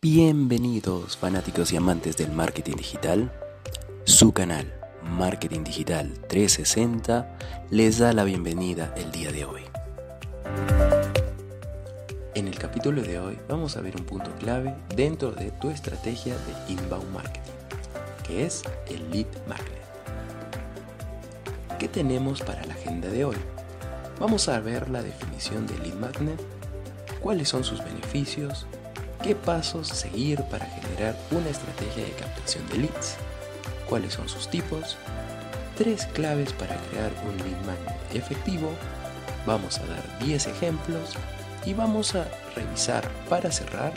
Bienvenidos 0.00 1.16
fanáticos 1.16 1.72
y 1.72 1.76
amantes 1.76 2.16
del 2.16 2.30
marketing 2.30 2.76
digital. 2.76 3.32
Su 4.04 4.32
canal 4.32 4.72
Marketing 5.02 5.64
Digital 5.64 6.12
360 6.28 7.36
les 7.70 7.98
da 7.98 8.12
la 8.12 8.22
bienvenida 8.22 8.94
el 8.96 9.10
día 9.10 9.32
de 9.32 9.44
hoy. 9.44 9.62
En 12.36 12.46
el 12.46 12.56
capítulo 12.60 13.02
de 13.02 13.18
hoy 13.18 13.40
vamos 13.48 13.76
a 13.76 13.80
ver 13.80 13.96
un 13.96 14.04
punto 14.04 14.30
clave 14.38 14.72
dentro 14.94 15.32
de 15.32 15.50
tu 15.50 15.68
estrategia 15.68 16.34
de 16.34 16.74
inbound 16.74 17.12
marketing, 17.12 17.52
que 18.24 18.46
es 18.46 18.62
el 18.86 19.10
lead 19.10 19.26
magnet. 19.48 19.82
¿Qué 21.80 21.88
tenemos 21.88 22.40
para 22.42 22.64
la 22.66 22.74
agenda 22.74 23.08
de 23.08 23.24
hoy? 23.24 23.36
Vamos 24.20 24.48
a 24.48 24.60
ver 24.60 24.90
la 24.90 25.02
definición 25.02 25.66
de 25.66 25.76
lead 25.80 25.94
magnet, 25.94 26.40
cuáles 27.20 27.48
son 27.48 27.64
sus 27.64 27.82
beneficios, 27.82 28.68
qué 29.28 29.34
pasos 29.34 29.88
seguir 29.88 30.42
para 30.44 30.64
generar 30.64 31.14
una 31.32 31.50
estrategia 31.50 32.02
de 32.02 32.12
captación 32.12 32.66
de 32.70 32.78
leads, 32.78 33.16
cuáles 33.86 34.14
son 34.14 34.26
sus 34.26 34.48
tipos, 34.48 34.96
tres 35.76 36.06
claves 36.14 36.54
para 36.54 36.74
crear 36.88 37.12
un 37.26 37.36
lead 37.36 37.60
magnet 37.66 38.14
efectivo, 38.14 38.70
vamos 39.44 39.76
a 39.80 39.84
dar 39.84 40.18
10 40.20 40.46
ejemplos 40.46 41.12
y 41.66 41.74
vamos 41.74 42.14
a 42.14 42.26
revisar 42.56 43.06
para 43.28 43.52
cerrar 43.52 43.92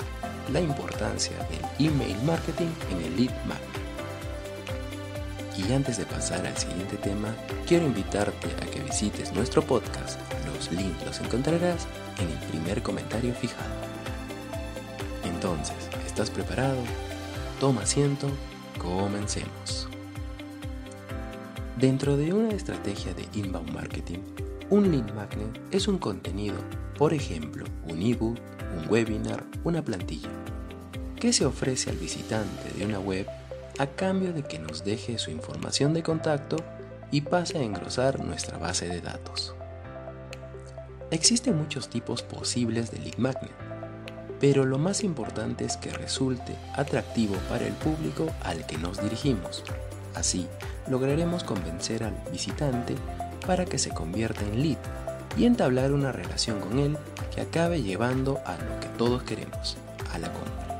la 0.51 0.59
importancia 0.59 1.37
del 1.47 1.87
email 1.87 2.21
marketing 2.25 2.73
en 2.91 3.01
el 3.01 3.15
lead 3.15 3.45
magnet. 3.45 3.69
Y 5.57 5.71
antes 5.71 5.95
de 5.95 6.05
pasar 6.07 6.45
al 6.45 6.57
siguiente 6.57 6.97
tema, 6.97 7.33
quiero 7.65 7.85
invitarte 7.85 8.49
a 8.61 8.69
que 8.69 8.81
visites 8.81 9.31
nuestro 9.31 9.61
podcast. 9.61 10.19
Los 10.53 10.69
links 10.73 11.05
los 11.05 11.21
encontrarás 11.21 11.87
en 12.19 12.27
el 12.27 12.49
primer 12.49 12.83
comentario 12.83 13.33
fijado. 13.33 13.90
Entonces, 15.43 15.89
¿estás 16.05 16.29
preparado? 16.29 16.77
Toma 17.59 17.81
asiento, 17.81 18.29
comencemos. 18.77 19.87
Dentro 21.77 22.15
de 22.15 22.31
una 22.31 22.49
estrategia 22.49 23.15
de 23.15 23.25
inbound 23.33 23.71
marketing, 23.71 24.19
un 24.69 24.91
lead 24.91 25.11
magnet 25.15 25.59
es 25.71 25.87
un 25.87 25.97
contenido, 25.97 26.57
por 26.95 27.11
ejemplo, 27.11 27.65
un 27.89 28.03
ebook, 28.03 28.37
un 28.77 28.87
webinar, 28.87 29.43
una 29.63 29.83
plantilla, 29.83 30.29
que 31.19 31.33
se 31.33 31.43
ofrece 31.43 31.89
al 31.89 31.97
visitante 31.97 32.77
de 32.77 32.85
una 32.85 32.99
web 32.99 33.25
a 33.79 33.87
cambio 33.87 34.33
de 34.33 34.43
que 34.43 34.59
nos 34.59 34.85
deje 34.85 35.17
su 35.17 35.31
información 35.31 35.95
de 35.95 36.03
contacto 36.03 36.57
y 37.09 37.21
pase 37.21 37.57
a 37.57 37.63
engrosar 37.63 38.23
nuestra 38.23 38.59
base 38.59 38.87
de 38.87 39.01
datos. 39.01 39.55
Existen 41.09 41.57
muchos 41.57 41.89
tipos 41.89 42.21
posibles 42.21 42.91
de 42.91 42.99
lead 42.99 43.17
magnet, 43.17 43.60
pero 44.41 44.65
lo 44.65 44.79
más 44.79 45.03
importante 45.03 45.63
es 45.63 45.77
que 45.77 45.91
resulte 45.91 46.55
atractivo 46.73 47.35
para 47.47 47.67
el 47.67 47.73
público 47.73 48.27
al 48.43 48.65
que 48.65 48.79
nos 48.79 49.01
dirigimos. 49.01 49.63
Así, 50.15 50.47
lograremos 50.89 51.43
convencer 51.43 52.03
al 52.03 52.15
visitante 52.31 52.95
para 53.45 53.65
que 53.65 53.77
se 53.77 53.91
convierta 53.91 54.41
en 54.41 54.63
lead 54.63 54.79
y 55.37 55.45
entablar 55.45 55.91
una 55.91 56.11
relación 56.11 56.59
con 56.59 56.79
él 56.79 56.97
que 57.33 57.41
acabe 57.41 57.83
llevando 57.83 58.41
a 58.45 58.53
lo 58.53 58.79
que 58.79 58.87
todos 58.97 59.21
queremos, 59.23 59.77
a 60.11 60.17
la 60.17 60.33
compra. 60.33 60.79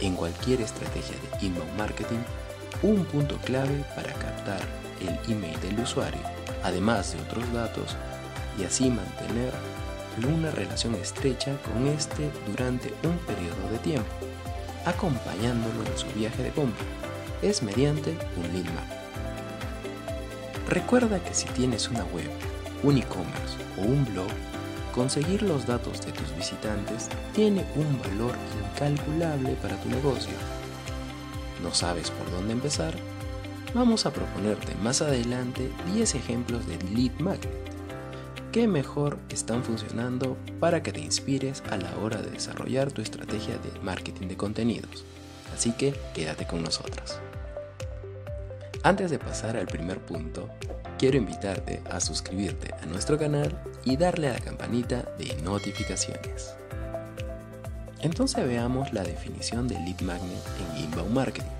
En 0.00 0.14
cualquier 0.14 0.60
estrategia 0.60 1.16
de 1.16 1.46
inbound 1.46 1.76
marketing, 1.76 2.20
un 2.82 3.04
punto 3.06 3.36
clave 3.38 3.84
para 3.96 4.12
captar 4.12 4.60
el 5.00 5.32
email 5.32 5.60
del 5.60 5.80
usuario, 5.80 6.20
además 6.62 7.12
de 7.12 7.20
otros 7.22 7.52
datos, 7.52 7.96
y 8.58 8.64
así 8.64 8.88
mantener 8.88 9.52
una 10.24 10.50
relación 10.50 10.94
estrecha 10.94 11.56
con 11.62 11.86
este 11.88 12.30
durante 12.46 12.92
un 13.02 13.18
periodo 13.18 13.70
de 13.70 13.78
tiempo, 13.78 14.10
acompañándolo 14.84 15.84
en 15.84 15.98
su 15.98 16.06
viaje 16.18 16.42
de 16.42 16.50
compra. 16.50 16.84
Es 17.42 17.62
mediante 17.62 18.10
un 18.36 18.52
lead 18.52 18.64
magnet. 18.64 18.98
Recuerda 20.68 21.22
que 21.22 21.34
si 21.34 21.46
tienes 21.48 21.88
una 21.88 22.04
web, 22.04 22.30
un 22.82 22.98
e-commerce 22.98 23.56
o 23.78 23.82
un 23.82 24.04
blog, 24.06 24.30
conseguir 24.94 25.42
los 25.42 25.66
datos 25.66 26.04
de 26.04 26.12
tus 26.12 26.34
visitantes 26.34 27.08
tiene 27.34 27.64
un 27.76 28.00
valor 28.00 28.34
incalculable 28.72 29.56
para 29.62 29.76
tu 29.76 29.90
negocio. 29.90 30.34
¿No 31.62 31.74
sabes 31.74 32.10
por 32.10 32.30
dónde 32.30 32.54
empezar? 32.54 32.94
Vamos 33.74 34.06
a 34.06 34.12
proponerte 34.12 34.74
más 34.76 35.02
adelante 35.02 35.70
10 35.92 36.14
ejemplos 36.14 36.66
de 36.66 36.78
lead 36.94 37.12
magnet 37.18 37.65
qué 38.56 38.66
mejor 38.66 39.18
están 39.28 39.62
funcionando 39.62 40.38
para 40.60 40.82
que 40.82 40.90
te 40.90 41.00
inspires 41.00 41.62
a 41.70 41.76
la 41.76 41.94
hora 41.98 42.22
de 42.22 42.30
desarrollar 42.30 42.90
tu 42.90 43.02
estrategia 43.02 43.58
de 43.58 43.80
marketing 43.80 44.28
de 44.28 44.36
contenidos. 44.38 45.04
Así 45.54 45.72
que 45.72 45.94
quédate 46.14 46.46
con 46.46 46.62
nosotros. 46.62 47.18
Antes 48.82 49.10
de 49.10 49.18
pasar 49.18 49.58
al 49.58 49.66
primer 49.66 49.98
punto, 49.98 50.48
quiero 50.98 51.18
invitarte 51.18 51.82
a 51.90 52.00
suscribirte 52.00 52.72
a 52.82 52.86
nuestro 52.86 53.18
canal 53.18 53.54
y 53.84 53.98
darle 53.98 54.30
a 54.30 54.32
la 54.32 54.40
campanita 54.40 55.02
de 55.18 55.36
notificaciones. 55.42 56.54
Entonces 58.00 58.46
veamos 58.46 58.90
la 58.94 59.02
definición 59.02 59.68
de 59.68 59.74
lead 59.80 60.00
magnet 60.00 60.42
en 60.62 60.84
inbound 60.84 61.12
marketing. 61.12 61.50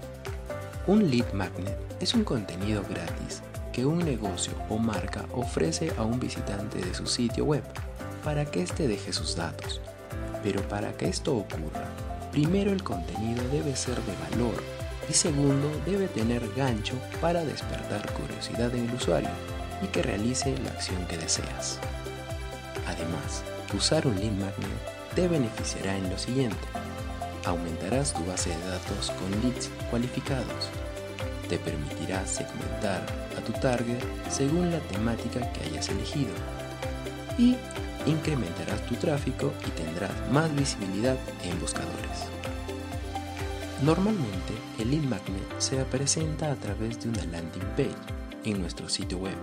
Un 0.87 1.11
lead 1.11 1.31
magnet 1.35 1.77
es 2.01 2.15
un 2.15 2.25
contenido 2.25 2.83
gratis 2.89 3.43
que 3.77 3.85
un 3.85 3.99
negocio 3.99 4.55
o 4.71 4.79
marca 4.79 5.27
ofrece 5.35 5.93
a 5.99 6.03
un 6.03 6.19
visitante 6.19 6.79
de 6.79 6.95
su 6.95 7.07
sitio 7.07 7.45
web 7.45 7.63
para 8.25 8.47
que 8.47 8.63
éste 8.63 8.89
deje 8.89 9.13
sus 9.13 9.37
datos. 9.37 9.83
Pero 10.43 10.67
para 10.67 10.95
que 10.95 11.07
esto 11.11 11.37
ocurra, 11.37 11.85
primero 12.33 12.73
el 12.73 12.83
contenido 12.83 13.47
debe 13.53 13.77
ser 13.77 13.97
de 13.97 14.15
valor 14.31 14.63
y 15.11 15.13
segundo 15.13 15.71
debe 15.85 16.09
tener 16.09 16.43
gancho 16.55 16.95
para 17.21 17.45
despertar 17.45 18.11
curiosidad 18.15 18.75
en 18.75 18.89
el 18.89 18.95
usuario 18.95 19.29
y 19.83 19.89
que 19.89 20.03
realice 20.03 20.57
la 20.65 20.71
acción 20.71 21.05
que 21.07 21.19
deseas. 21.19 21.79
Además, 22.87 23.45
usar 23.77 24.07
un 24.07 24.15
lead 24.19 24.33
magnet 24.33 25.15
te 25.15 25.29
beneficiará 25.29 25.99
en 25.99 26.09
lo 26.09 26.17
siguiente. 26.17 26.67
Aumentarás 27.45 28.15
tu 28.15 28.25
base 28.25 28.49
de 28.49 28.71
datos 28.71 29.11
con 29.11 29.31
leads 29.43 29.69
cualificados 29.91 30.71
te 31.49 31.59
permitirá 31.59 32.27
segmentar 32.27 33.05
a 33.37 33.41
tu 33.45 33.53
target 33.53 34.03
según 34.31 34.71
la 34.71 34.81
temática 34.81 35.41
que 35.53 35.65
hayas 35.65 35.89
elegido 35.89 36.33
y 37.39 37.57
incrementarás 38.07 38.85
tu 38.87 38.95
tráfico 38.97 39.53
y 39.67 39.71
tendrás 39.71 40.13
más 40.31 40.55
visibilidad 40.55 41.17
en 41.45 41.61
buscadores. 41.61 42.27
Normalmente 43.83 44.55
el 44.79 44.91
lead 44.91 45.03
magnet 45.03 45.59
se 45.59 45.77
presenta 45.85 46.51
a 46.51 46.57
través 46.57 47.03
de 47.03 47.11
una 47.11 47.25
landing 47.27 47.69
page 47.77 47.95
en 48.45 48.61
nuestro 48.61 48.89
sitio 48.89 49.19
web. 49.19 49.37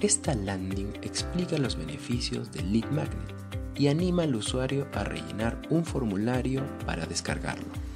Esta 0.00 0.34
landing 0.34 0.92
explica 1.02 1.58
los 1.58 1.76
beneficios 1.76 2.52
del 2.52 2.72
lead 2.72 2.88
magnet 2.90 3.34
y 3.74 3.88
anima 3.88 4.24
al 4.24 4.34
usuario 4.36 4.86
a 4.94 5.02
rellenar 5.02 5.60
un 5.70 5.84
formulario 5.84 6.62
para 6.86 7.06
descargarlo. 7.06 7.87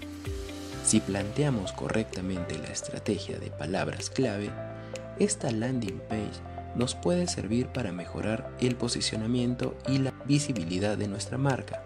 Si 0.93 1.01
planteamos 1.01 1.73
correctamente 1.73 2.59
la 2.59 2.69
estrategia 2.69 3.39
de 3.39 3.51
palabras 3.51 4.11
clave, 4.11 4.51
esta 5.19 5.51
landing 5.51 5.99
page 6.01 6.43
nos 6.75 6.95
puede 6.95 7.27
servir 7.29 7.69
para 7.69 7.93
mejorar 7.93 8.51
el 8.61 8.77
posicionamiento 8.77 9.75
y 9.89 9.97
la 9.97 10.13
visibilidad 10.27 10.99
de 10.99 11.09
nuestra 11.09 11.39
marca. 11.39 11.83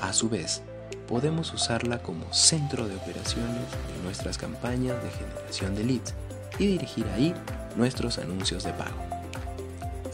A 0.00 0.12
su 0.12 0.28
vez, 0.28 0.62
podemos 1.08 1.52
usarla 1.52 2.04
como 2.04 2.32
centro 2.32 2.86
de 2.86 2.94
operaciones 2.94 3.66
de 3.72 4.04
nuestras 4.04 4.38
campañas 4.38 5.02
de 5.02 5.10
generación 5.10 5.74
de 5.74 5.82
leads 5.82 6.14
y 6.60 6.68
dirigir 6.68 7.04
ahí 7.16 7.34
nuestros 7.74 8.18
anuncios 8.18 8.62
de 8.62 8.72
pago. 8.74 9.02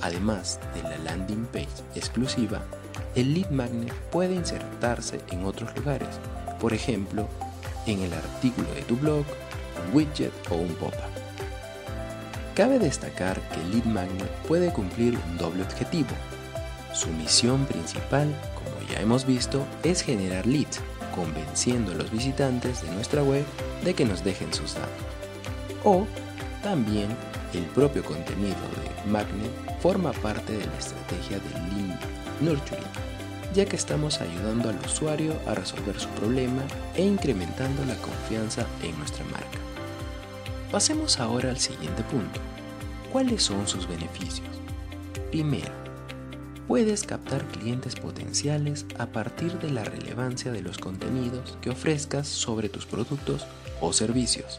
Además 0.01 0.59
de 0.75 0.83
la 0.85 0.97
landing 0.97 1.45
page 1.53 1.85
exclusiva, 1.95 2.63
el 3.15 3.35
lead 3.35 3.51
magnet 3.51 3.93
puede 4.11 4.35
insertarse 4.35 5.21
en 5.31 5.45
otros 5.45 5.77
lugares, 5.77 6.19
por 6.59 6.73
ejemplo, 6.73 7.29
en 7.87 8.01
el 8.03 8.13
artículo 8.13 8.73
de 8.75 8.83
tu 8.83 8.97
blog, 8.97 9.25
un 9.87 9.97
widget 9.97 10.33
o 10.51 10.57
un 10.57 10.75
pop-up. 10.75 11.13
Cabe 12.55 12.79
destacar 12.79 13.41
que 13.49 13.65
Lead 13.73 13.85
Magnet 13.85 14.31
puede 14.47 14.73
cumplir 14.73 15.19
un 15.27 15.39
doble 15.39 15.63
objetivo. 15.63 16.11
Su 16.93 17.09
misión 17.09 17.65
principal, 17.65 18.29
como 18.55 18.91
ya 18.91 19.01
hemos 19.01 19.25
visto, 19.25 19.67
es 19.83 20.03
generar 20.03 20.47
leads, 20.47 20.81
convenciendo 21.15 21.93
a 21.93 21.95
los 21.95 22.11
visitantes 22.11 22.83
de 22.83 22.91
nuestra 22.91 23.23
web 23.23 23.45
de 23.85 23.95
que 23.95 24.05
nos 24.05 24.23
dejen 24.23 24.53
sus 24.53 24.75
datos. 24.75 24.91
O 25.85 26.07
también 26.63 27.09
el 27.55 27.65
propio 27.67 28.05
contenido 28.05 28.57
de 28.57 29.11
Magnet 29.11 29.51
forma 29.81 30.13
parte 30.13 30.53
de 30.53 30.67
la 30.67 30.79
estrategia 30.79 31.39
de 31.39 31.51
Lead 31.75 31.99
Nurturing 32.41 33.02
ya 33.55 33.67
que 33.67 33.77
estamos 33.77 34.21
ayudando 34.21 34.71
al 34.71 34.79
usuario 34.85 35.35
a 35.47 35.55
resolver 35.55 35.99
su 35.99 36.09
problema 36.11 36.63
e 36.95 37.05
incrementando 37.05 37.85
la 37.85 37.97
confianza 37.97 38.67
en 38.83 38.97
nuestra 38.99 39.25
marca. 39.27 39.59
Pasemos 40.71 41.21
ahora 41.21 41.51
al 41.51 41.59
siguiente 41.59 42.03
punto. 42.05 42.41
¿Cuáles 43.13 43.43
son 43.43 43.69
sus 43.69 43.87
beneficios? 43.87 44.49
Primero, 45.31 45.71
puedes 46.67 47.05
captar 47.05 47.45
clientes 47.47 47.97
potenciales 47.97 48.87
a 48.99 49.07
partir 49.07 49.59
de 49.59 49.71
la 49.71 49.85
relevancia 49.85 50.51
de 50.51 50.63
los 50.63 50.79
contenidos 50.79 51.59
que 51.61 51.71
ofrezcas 51.71 52.27
sobre 52.27 52.71
tus 52.71 52.87
productos 52.87 53.47
o 53.81 53.93
servicios. 53.93 54.57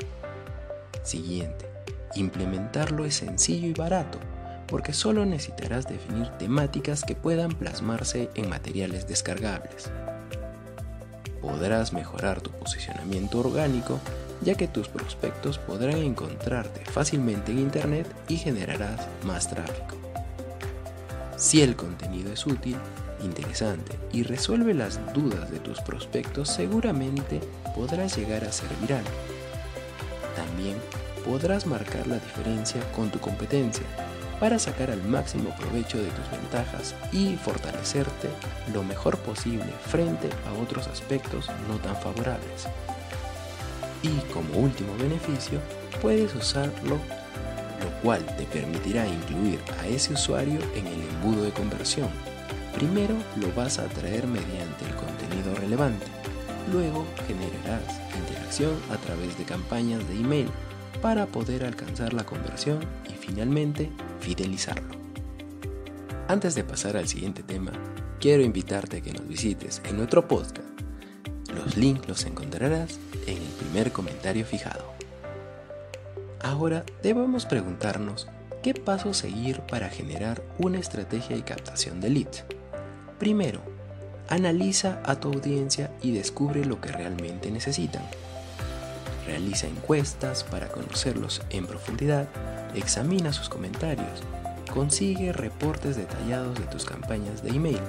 Siguiente, 1.01 1.67
implementarlo 2.15 3.05
es 3.05 3.15
sencillo 3.15 3.67
y 3.67 3.73
barato 3.73 4.19
porque 4.73 4.91
solo 4.91 5.23
necesitarás 5.23 5.85
definir 5.85 6.29
temáticas 6.39 7.03
que 7.03 7.13
puedan 7.13 7.51
plasmarse 7.51 8.31
en 8.33 8.49
materiales 8.49 9.07
descargables. 9.07 9.91
Podrás 11.43 11.93
mejorar 11.93 12.41
tu 12.41 12.49
posicionamiento 12.49 13.37
orgánico 13.41 13.99
ya 14.41 14.55
que 14.55 14.67
tus 14.67 14.87
prospectos 14.87 15.59
podrán 15.59 15.97
encontrarte 15.97 16.83
fácilmente 16.85 17.51
en 17.51 17.59
Internet 17.59 18.11
y 18.27 18.37
generarás 18.37 19.07
más 19.23 19.47
tráfico. 19.47 19.95
Si 21.37 21.61
el 21.61 21.75
contenido 21.75 22.33
es 22.33 22.47
útil, 22.47 22.77
interesante 23.23 23.99
y 24.11 24.23
resuelve 24.23 24.73
las 24.73 24.99
dudas 25.13 25.51
de 25.51 25.59
tus 25.59 25.81
prospectos, 25.81 26.49
seguramente 26.49 27.41
podrás 27.75 28.17
llegar 28.17 28.43
a 28.43 28.51
ser 28.51 28.69
viral. 28.81 29.03
También 30.35 30.77
podrás 31.23 31.67
marcar 31.67 32.07
la 32.07 32.15
diferencia 32.15 32.81
con 32.93 33.11
tu 33.11 33.19
competencia 33.19 33.85
para 34.43 34.59
sacar 34.59 34.91
al 34.91 35.01
máximo 35.03 35.55
provecho 35.55 35.97
de 35.97 36.09
tus 36.09 36.29
ventajas 36.29 36.93
y 37.13 37.37
fortalecerte 37.37 38.27
lo 38.73 38.83
mejor 38.83 39.17
posible 39.19 39.71
frente 39.87 40.29
a 40.45 40.61
otros 40.61 40.85
aspectos 40.87 41.49
no 41.69 41.77
tan 41.77 41.95
favorables. 41.95 42.67
Y 44.01 44.09
como 44.33 44.57
último 44.57 44.97
beneficio, 44.97 45.61
puedes 46.01 46.35
usarlo, 46.35 46.95
lo 46.95 48.01
cual 48.01 48.25
te 48.35 48.43
permitirá 48.43 49.07
incluir 49.07 49.61
a 49.81 49.87
ese 49.87 50.11
usuario 50.11 50.59
en 50.75 50.87
el 50.87 50.99
embudo 50.99 51.43
de 51.43 51.51
conversión. 51.51 52.09
Primero 52.75 53.15
lo 53.37 53.49
vas 53.53 53.79
a 53.79 53.83
atraer 53.83 54.27
mediante 54.27 54.83
el 54.83 54.95
contenido 54.95 55.55
relevante. 55.55 56.05
Luego 56.69 57.05
generarás 57.27 57.97
interacción 58.13 58.73
a 58.91 58.97
través 58.97 59.37
de 59.37 59.45
campañas 59.45 60.05
de 60.09 60.15
email 60.15 60.49
para 61.01 61.27
poder 61.27 61.63
alcanzar 61.63 62.11
la 62.13 62.25
conversión 62.25 62.79
y 63.09 63.13
finalmente 63.13 63.89
fidelizarlo. 64.23 64.95
Antes 66.27 66.55
de 66.55 66.63
pasar 66.63 66.95
al 66.95 67.07
siguiente 67.07 67.43
tema, 67.43 67.73
quiero 68.19 68.43
invitarte 68.43 68.97
a 68.97 69.01
que 69.01 69.11
nos 69.11 69.27
visites 69.27 69.81
en 69.85 69.97
nuestro 69.97 70.27
podcast. 70.27 70.59
Los 71.53 71.75
links 71.75 72.07
los 72.07 72.25
encontrarás 72.25 72.99
en 73.27 73.37
el 73.37 73.53
primer 73.59 73.91
comentario 73.91 74.45
fijado. 74.45 74.93
Ahora 76.41 76.85
debemos 77.03 77.45
preguntarnos 77.45 78.27
qué 78.63 78.73
paso 78.73 79.13
seguir 79.13 79.59
para 79.61 79.89
generar 79.89 80.41
una 80.57 80.79
estrategia 80.79 81.35
de 81.35 81.43
captación 81.43 81.99
de 81.99 82.09
leads. 82.09 82.45
Primero, 83.19 83.61
analiza 84.29 85.01
a 85.05 85.19
tu 85.19 85.27
audiencia 85.27 85.91
y 86.01 86.13
descubre 86.13 86.65
lo 86.65 86.79
que 86.79 86.91
realmente 86.91 87.51
necesitan. 87.51 88.03
Realiza 89.27 89.67
encuestas 89.67 90.43
para 90.43 90.69
conocerlos 90.69 91.41
en 91.49 91.67
profundidad, 91.67 92.27
examina 92.75 93.33
sus 93.33 93.49
comentarios, 93.49 94.21
consigue 94.71 95.33
reportes 95.33 95.95
detallados 95.95 96.57
de 96.59 96.65
tus 96.65 96.85
campañas 96.85 97.43
de 97.43 97.49
email. 97.49 97.79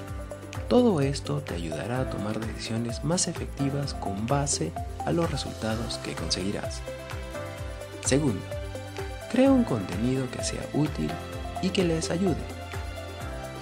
Todo 0.68 1.00
esto 1.00 1.40
te 1.40 1.54
ayudará 1.54 2.00
a 2.00 2.10
tomar 2.10 2.38
decisiones 2.40 3.04
más 3.04 3.28
efectivas 3.28 3.94
con 3.94 4.26
base 4.26 4.72
a 5.04 5.12
los 5.12 5.30
resultados 5.30 5.98
que 5.98 6.14
conseguirás. 6.14 6.80
Segundo, 8.04 8.42
crea 9.30 9.50
un 9.50 9.64
contenido 9.64 10.30
que 10.30 10.42
sea 10.44 10.62
útil 10.72 11.10
y 11.62 11.70
que 11.70 11.84
les 11.84 12.10
ayude. 12.10 12.36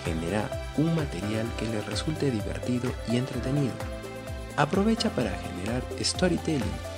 Genera 0.05 0.49
un 0.77 0.95
material 0.95 1.47
que 1.59 1.67
les 1.67 1.85
resulte 1.87 2.31
divertido 2.31 2.91
y 3.09 3.17
entretenido. 3.17 3.75
Aprovecha 4.57 5.11
para 5.11 5.31
generar 5.31 5.83
storytelling 6.01 6.93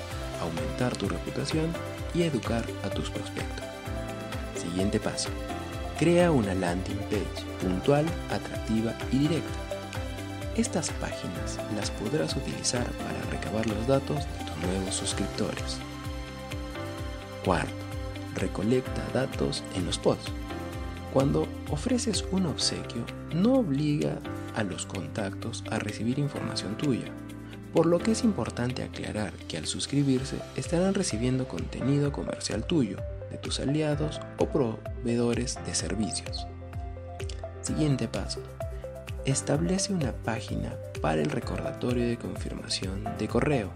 aumentar 0.45 0.97
tu 0.97 1.09
reputación 1.09 1.73
y 2.15 2.23
educar 2.23 2.65
a 2.85 2.91
tus 2.91 3.11
prospectos. 3.11 3.74
Siguiente 4.65 4.99
paso. 4.99 5.29
Crea 5.99 6.31
una 6.31 6.55
landing 6.55 6.99
page 7.11 7.47
puntual, 7.61 8.07
atractiva 8.31 8.95
y 9.13 9.19
directa. 9.19 9.59
Estas 10.57 10.91
páginas 10.91 11.59
las 11.77 11.91
podrás 11.91 12.35
utilizar 12.35 12.85
para 12.93 13.21
recabar 13.31 13.67
los 13.67 13.87
datos 13.87 14.19
de 14.19 14.45
tus 14.45 14.67
nuevos 14.67 14.95
suscriptores. 14.95 15.79
Cuarto, 17.45 17.73
recolecta 18.35 19.03
datos 19.13 19.63
en 19.77 19.87
los 19.87 19.99
posts. 19.99 20.33
Cuando 21.13 21.47
ofreces 21.71 22.25
un 22.33 22.47
obsequio, 22.47 23.05
no 23.33 23.59
obliga 23.59 24.19
a 24.57 24.65
los 24.65 24.87
contactos 24.87 25.63
a 25.71 25.79
recibir 25.79 26.19
información 26.19 26.77
tuya, 26.77 27.13
por 27.75 27.87
lo 27.87 27.99
que 27.99 28.13
es 28.13 28.23
importante 28.23 28.85
aclarar 28.85 29.33
que 29.49 29.59
al 29.59 29.67
suscribirse 29.67 30.37
estarán 30.55 30.95
recibiendo 30.95 31.49
contenido 31.49 32.13
comercial 32.13 32.65
tuyo, 32.65 32.99
de 33.33 33.37
tus 33.37 33.59
aliados 33.59 34.21
o 34.39 34.47
proveedores 34.47 35.59
de 35.67 35.75
servicios. 35.75 36.47
Siguiente 37.63 38.07
paso. 38.07 38.41
Establece 39.25 39.93
una 39.93 40.13
página 40.13 40.77
para 41.03 41.21
el 41.21 41.31
recordatorio 41.31 42.07
de 42.07 42.17
confirmación 42.17 43.03
de 43.19 43.27
correo. 43.27 43.71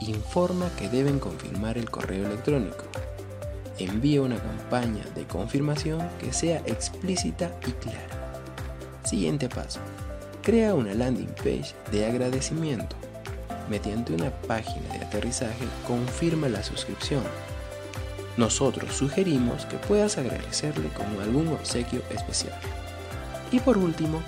Informa 0.00 0.70
que 0.78 0.88
deben 0.88 1.18
confirmar 1.18 1.76
el 1.76 1.90
correo 1.90 2.24
electrónico. 2.24 2.84
Envía 3.78 4.22
una 4.22 4.38
campaña 4.38 5.04
de 5.16 5.24
confirmación 5.24 6.08
que 6.20 6.32
sea 6.32 6.58
explícita 6.66 7.50
y 7.66 7.72
clara. 7.72 8.44
Siguiente 9.02 9.48
paso. 9.48 9.80
Crea 10.42 10.74
una 10.74 10.94
landing 10.94 11.34
page 11.42 11.74
de 11.90 12.06
agradecimiento 12.06 12.94
mediante 13.68 14.12
una 14.12 14.30
página 14.30 14.92
de 14.92 15.04
aterrizaje 15.04 15.66
confirma 15.86 16.48
la 16.48 16.62
suscripción. 16.62 17.22
Nosotros 18.36 18.94
sugerimos 18.94 19.66
que 19.66 19.76
puedas 19.78 20.16
agradecerle 20.16 20.88
con 20.90 21.06
algún 21.20 21.48
obsequio 21.48 22.02
especial. 22.10 22.58
Y 23.50 23.60
por 23.60 23.78
último, 23.78 24.22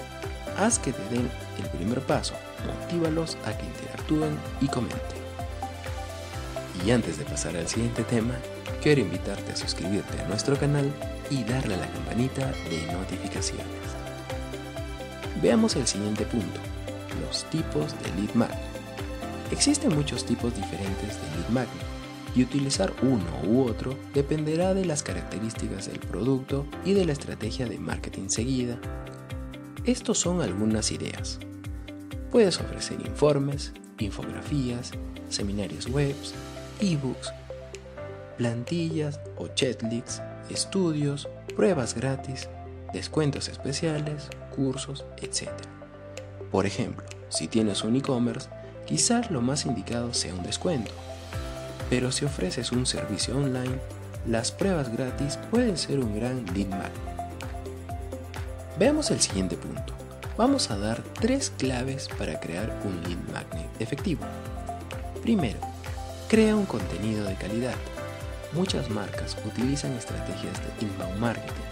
haz 0.58 0.78
que 0.78 0.92
te 0.92 1.02
den 1.14 1.30
el 1.62 1.68
primer 1.78 2.00
paso, 2.00 2.34
motívalos 2.66 3.36
a 3.44 3.56
que 3.56 3.66
interactúen 3.66 4.36
y 4.60 4.66
comenten. 4.66 5.20
Y 6.84 6.90
antes 6.90 7.18
de 7.18 7.24
pasar 7.24 7.56
al 7.56 7.68
siguiente 7.68 8.02
tema, 8.04 8.34
quiero 8.82 9.02
invitarte 9.02 9.52
a 9.52 9.56
suscribirte 9.56 10.20
a 10.20 10.28
nuestro 10.28 10.56
canal 10.56 10.90
y 11.30 11.44
darle 11.44 11.74
a 11.74 11.78
la 11.78 11.86
campanita 11.86 12.52
de 12.68 12.92
notificaciones. 12.92 13.66
Veamos 15.42 15.76
el 15.76 15.86
siguiente 15.86 16.24
punto, 16.24 16.60
los 17.26 17.44
tipos 17.44 17.94
de 18.02 18.20
lead 18.20 18.34
magnet. 18.34 18.69
Existen 19.50 19.94
muchos 19.94 20.24
tipos 20.24 20.54
diferentes 20.54 21.20
de 21.20 21.36
lead 21.36 21.48
magnet 21.50 21.86
y 22.34 22.42
utilizar 22.42 22.92
uno 23.02 23.24
u 23.48 23.64
otro 23.64 23.96
dependerá 24.14 24.74
de 24.74 24.84
las 24.84 25.02
características 25.02 25.86
del 25.86 25.98
producto 25.98 26.66
y 26.84 26.92
de 26.92 27.04
la 27.04 27.12
estrategia 27.12 27.66
de 27.66 27.78
marketing 27.78 28.28
seguida. 28.28 28.78
Estos 29.84 30.18
son 30.18 30.40
algunas 30.40 30.92
ideas. 30.92 31.40
Puedes 32.30 32.60
ofrecer 32.60 33.00
informes, 33.04 33.72
infografías, 33.98 34.92
seminarios 35.28 35.88
webs, 35.88 36.32
ebooks, 36.80 37.32
plantillas 38.38 39.18
o 39.36 39.48
checklists, 39.48 40.22
estudios, 40.48 41.28
pruebas 41.56 41.94
gratis, 41.94 42.48
descuentos 42.92 43.48
especiales, 43.48 44.28
cursos, 44.54 45.04
etc. 45.20 45.50
Por 46.52 46.66
ejemplo, 46.66 47.04
si 47.28 47.48
tienes 47.48 47.82
un 47.82 47.96
e-commerce, 47.96 48.48
quizás 48.90 49.30
lo 49.30 49.40
más 49.40 49.66
indicado 49.66 50.12
sea 50.12 50.34
un 50.34 50.42
descuento. 50.42 50.90
Pero 51.88 52.10
si 52.10 52.24
ofreces 52.24 52.72
un 52.72 52.86
servicio 52.86 53.36
online, 53.36 53.78
las 54.26 54.50
pruebas 54.50 54.92
gratis 54.92 55.38
pueden 55.50 55.78
ser 55.78 56.00
un 56.00 56.14
gran 56.14 56.44
lead 56.52 56.66
magnet. 56.66 56.90
Veamos 58.78 59.10
el 59.12 59.20
siguiente 59.20 59.56
punto. 59.56 59.94
Vamos 60.36 60.70
a 60.70 60.76
dar 60.76 61.02
tres 61.20 61.52
claves 61.56 62.08
para 62.18 62.40
crear 62.40 62.76
un 62.84 63.00
lead 63.02 63.32
magnet 63.32 63.68
efectivo. 63.78 64.24
Primero, 65.22 65.58
crea 66.28 66.56
un 66.56 66.66
contenido 66.66 67.24
de 67.24 67.34
calidad. 67.34 67.76
Muchas 68.52 68.90
marcas 68.90 69.36
utilizan 69.46 69.92
estrategias 69.92 70.58
de 70.58 70.86
inbound 70.86 71.20
marketing, 71.20 71.62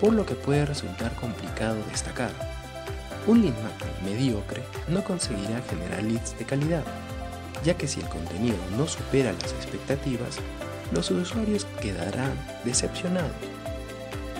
por 0.00 0.12
lo 0.12 0.24
que 0.24 0.36
puede 0.36 0.66
resultar 0.66 1.12
complicado 1.16 1.76
destacar. 1.90 2.53
Un 3.26 3.40
lead 3.40 3.54
magnet 3.54 4.02
mediocre 4.04 4.62
no 4.88 5.02
conseguirá 5.02 5.62
generar 5.70 6.02
leads 6.02 6.38
de 6.38 6.44
calidad, 6.44 6.84
ya 7.64 7.74
que 7.74 7.88
si 7.88 8.00
el 8.00 8.08
contenido 8.10 8.58
no 8.76 8.86
supera 8.86 9.32
las 9.32 9.52
expectativas, 9.52 10.36
los 10.92 11.10
usuarios 11.10 11.66
quedarán 11.80 12.34
decepcionados. 12.64 13.32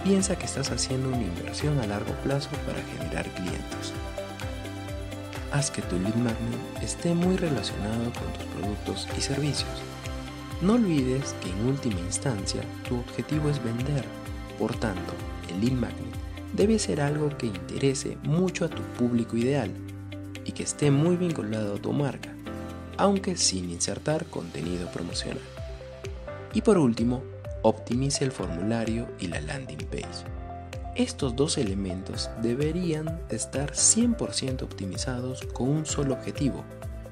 Piensa 0.05 0.37
que 0.37 0.45
estás 0.45 0.71
haciendo 0.71 1.09
una 1.09 1.23
inversión 1.23 1.81
a 1.81 1.87
largo 1.87 2.13
plazo 2.23 2.51
para 2.67 2.83
generar 2.83 3.27
clientes. 3.31 3.95
Haz 5.51 5.71
que 5.71 5.81
tu 5.81 5.99
lead 5.99 6.17
magnet 6.17 6.83
esté 6.83 7.15
muy 7.15 7.39
relacionado 7.39 8.13
con 8.13 8.31
tus 8.35 8.45
productos 8.55 9.09
y 9.17 9.23
servicios. 9.23 9.81
No 10.61 10.75
olvides 10.75 11.35
que 11.43 11.49
en 11.49 11.69
última 11.69 12.01
instancia 12.01 12.61
tu 12.87 12.99
objetivo 12.99 13.49
es 13.49 13.65
vender, 13.65 14.05
por 14.59 14.77
tanto, 14.77 15.15
el 15.49 15.61
lead 15.63 15.73
magnet 15.73 16.04
debe 16.55 16.79
ser 16.79 17.01
algo 17.01 17.37
que 17.37 17.47
interese 17.47 18.17
mucho 18.23 18.65
a 18.65 18.69
tu 18.69 18.83
público 18.99 19.37
ideal 19.37 19.71
y 20.45 20.53
que 20.53 20.63
esté 20.63 20.91
muy 20.91 21.17
vinculado 21.17 21.77
a 21.77 21.79
tu 21.79 21.93
marca, 21.93 22.31
aunque 22.97 23.37
sin 23.37 23.71
insertar 23.71 24.27
contenido 24.27 24.91
promocional. 24.91 25.41
Y 26.53 26.61
por 26.63 26.79
último, 26.79 27.23
optimice 27.63 28.25
el 28.25 28.33
formulario 28.33 29.09
y 29.19 29.27
la 29.27 29.41
landing 29.41 29.87
page. 29.91 30.25
Estos 30.95 31.35
dos 31.35 31.59
elementos 31.59 32.31
deberían 32.41 33.21
estar 33.29 33.73
100% 33.73 34.63
optimizados 34.63 35.43
con 35.53 35.69
un 35.69 35.87
solo 35.87 36.15
objetivo, 36.15 36.65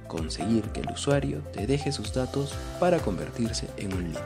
conseguir 0.07 0.63
que 0.67 0.81
el 0.81 0.91
usuario 0.93 1.41
te 1.53 1.67
deje 1.67 1.91
sus 1.91 2.13
datos 2.13 2.55
para 2.79 3.01
convertirse 3.01 3.67
en 3.79 3.93
un 3.93 4.13
lead. 4.13 4.23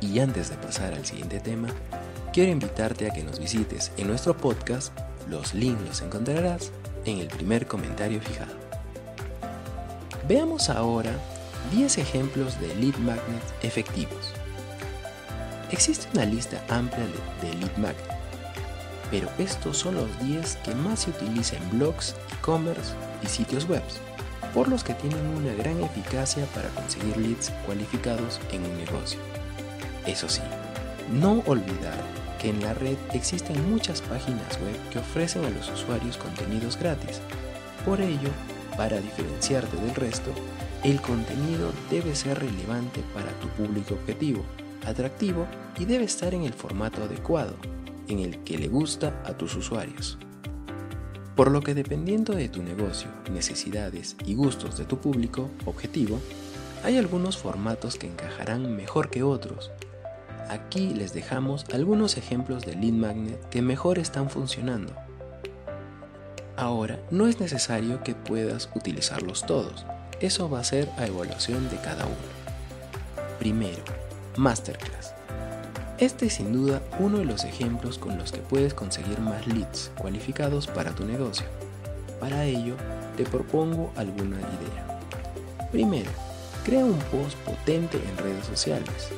Y 0.00 0.18
antes 0.20 0.48
de 0.48 0.56
pasar 0.56 0.94
al 0.94 1.04
siguiente 1.04 1.40
tema, 1.40 1.68
quiero 2.34 2.50
invitarte 2.50 3.08
a 3.08 3.12
que 3.12 3.22
nos 3.22 3.38
visites 3.38 3.92
en 3.96 4.08
nuestro 4.08 4.36
podcast. 4.36 4.92
Los 5.30 5.54
links 5.54 5.80
los 5.86 6.02
encontrarás 6.02 6.72
en 7.04 7.18
el 7.18 7.28
primer 7.28 7.68
comentario 7.68 8.20
fijado. 8.20 8.52
Veamos 10.26 10.68
ahora 10.68 11.12
10 11.70 11.96
ejemplos 11.98 12.60
de 12.60 12.74
lead 12.74 12.96
magnets 12.96 13.54
efectivos. 13.62 14.32
Existe 15.70 16.08
una 16.12 16.24
lista 16.24 16.60
amplia 16.68 17.06
de 17.40 17.54
lead 17.54 17.76
magnets, 17.76 18.16
pero 19.12 19.28
estos 19.38 19.78
son 19.78 19.94
los 19.94 20.08
10 20.26 20.56
que 20.56 20.74
más 20.74 21.02
se 21.02 21.10
utilizan 21.10 21.62
en 21.62 21.78
blogs, 21.78 22.16
e-commerce 22.32 22.94
y 23.22 23.28
sitios 23.28 23.68
web, 23.68 23.82
por 24.52 24.66
los 24.66 24.82
que 24.82 24.94
tienen 24.94 25.24
una 25.36 25.54
gran 25.54 25.80
eficacia 25.84 26.44
para 26.46 26.68
conseguir 26.70 27.16
leads 27.16 27.52
cualificados 27.64 28.40
en 28.50 28.64
un 28.64 28.76
negocio. 28.76 29.20
Eso 30.04 30.28
sí, 30.28 30.42
no 31.12 31.40
olvidar 31.46 32.23
en 32.44 32.60
la 32.60 32.74
red 32.74 32.96
existen 33.12 33.70
muchas 33.70 34.02
páginas 34.02 34.58
web 34.60 34.76
que 34.90 34.98
ofrecen 34.98 35.44
a 35.44 35.50
los 35.50 35.70
usuarios 35.70 36.18
contenidos 36.18 36.78
gratis. 36.78 37.20
Por 37.84 38.00
ello, 38.00 38.28
para 38.76 39.00
diferenciarte 39.00 39.76
del 39.78 39.94
resto, 39.94 40.30
el 40.82 41.00
contenido 41.00 41.72
debe 41.90 42.14
ser 42.14 42.38
relevante 42.38 43.02
para 43.14 43.30
tu 43.40 43.48
público 43.48 43.94
objetivo, 43.94 44.44
atractivo 44.86 45.46
y 45.78 45.86
debe 45.86 46.04
estar 46.04 46.34
en 46.34 46.42
el 46.42 46.52
formato 46.52 47.02
adecuado, 47.02 47.54
en 48.08 48.18
el 48.18 48.38
que 48.44 48.58
le 48.58 48.68
gusta 48.68 49.22
a 49.24 49.32
tus 49.32 49.56
usuarios. 49.56 50.18
Por 51.36 51.50
lo 51.50 51.62
que 51.62 51.74
dependiendo 51.74 52.34
de 52.34 52.48
tu 52.48 52.62
negocio, 52.62 53.08
necesidades 53.32 54.16
y 54.26 54.34
gustos 54.34 54.76
de 54.76 54.84
tu 54.84 54.98
público 54.98 55.50
objetivo, 55.64 56.20
hay 56.84 56.98
algunos 56.98 57.38
formatos 57.38 57.96
que 57.96 58.06
encajarán 58.06 58.76
mejor 58.76 59.08
que 59.08 59.22
otros. 59.22 59.70
Aquí 60.48 60.94
les 60.94 61.12
dejamos 61.12 61.64
algunos 61.72 62.16
ejemplos 62.16 62.64
de 62.64 62.74
lead 62.76 62.92
magnet 62.92 63.48
que 63.48 63.62
mejor 63.62 63.98
están 63.98 64.28
funcionando. 64.28 64.92
Ahora, 66.56 67.00
no 67.10 67.26
es 67.26 67.40
necesario 67.40 68.02
que 68.04 68.14
puedas 68.14 68.70
utilizarlos 68.74 69.44
todos, 69.44 69.84
eso 70.20 70.48
va 70.48 70.60
a 70.60 70.64
ser 70.64 70.88
a 70.96 71.06
evaluación 71.06 71.68
de 71.68 71.76
cada 71.76 72.04
uno. 72.06 72.14
Primero, 73.38 73.82
Masterclass. 74.36 75.12
Este 75.98 76.26
es 76.26 76.34
sin 76.34 76.52
duda 76.52 76.82
uno 76.98 77.18
de 77.18 77.24
los 77.24 77.44
ejemplos 77.44 77.98
con 77.98 78.18
los 78.18 78.32
que 78.32 78.38
puedes 78.38 78.74
conseguir 78.74 79.18
más 79.20 79.46
leads 79.46 79.90
cualificados 79.98 80.66
para 80.66 80.92
tu 80.92 81.04
negocio. 81.04 81.46
Para 82.20 82.44
ello, 82.44 82.74
te 83.16 83.24
propongo 83.24 83.92
alguna 83.96 84.38
idea. 84.38 85.00
Primero, 85.70 86.10
crea 86.64 86.84
un 86.84 86.98
post 86.98 87.36
potente 87.44 87.98
en 87.98 88.16
redes 88.18 88.46
sociales. 88.46 89.10